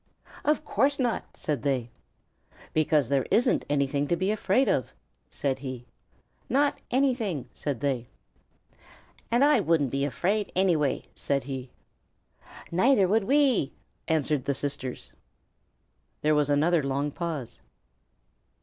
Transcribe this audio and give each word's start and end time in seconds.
"Of 0.43 0.65
course 0.65 0.97
not," 0.97 1.37
said 1.37 1.61
they. 1.61 1.91
"Because 2.73 3.07
there 3.09 3.27
isn't 3.29 3.63
anything 3.69 4.07
to 4.07 4.15
be 4.15 4.31
afraid 4.31 4.67
of," 4.67 4.91
said 5.29 5.59
he. 5.59 5.85
"Not 6.49 6.79
anything," 6.89 7.47
said 7.53 7.81
they. 7.81 8.07
"And 9.29 9.43
I 9.45 9.59
wouldn't 9.59 9.91
be 9.91 10.03
afraid 10.03 10.51
anyway," 10.55 11.03
said 11.13 11.43
he. 11.43 11.69
"Neither 12.71 13.07
would 13.07 13.25
we," 13.25 13.73
answered 14.07 14.45
the 14.45 14.55
sisters. 14.55 15.11
There 16.23 16.33
was 16.33 16.49
another 16.49 16.81
long 16.81 17.11
pause. 17.11 17.61